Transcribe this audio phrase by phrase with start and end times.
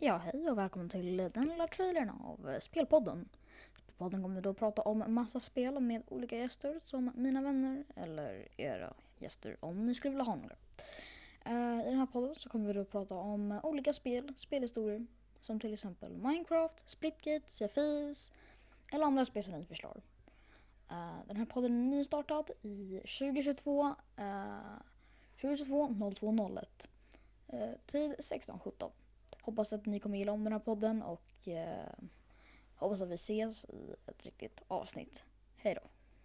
[0.00, 3.28] Ja, hej och välkommen till den lilla trailern av eh, Spelpodden.
[3.96, 8.94] podden kommer då prata om massa spel med olika gäster som mina vänner eller era
[9.18, 10.56] gäster om ni skulle vilja ha några.
[11.48, 15.06] Uh, I den här podden så kommer vi då prata om olika spel, spelhistorier
[15.40, 18.32] som till exempel Minecraft, Splitgate, Sea Thieves
[18.92, 20.02] eller andra spel som ni förslår.
[20.90, 23.94] Uh, eh, den här podden är nystartad i 2022 uh,
[25.40, 26.88] 2022 0201.
[27.52, 28.90] Uh, tid 16.17.
[29.48, 31.92] Hoppas att ni kommer gilla om den här podden och eh,
[32.74, 35.24] hoppas att vi ses i ett riktigt avsnitt.
[35.56, 35.80] Hej då!